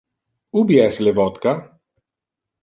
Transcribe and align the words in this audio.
Ubi 0.61 0.79
es 0.85 0.97
le 1.07 1.13
vodka? 1.19 1.53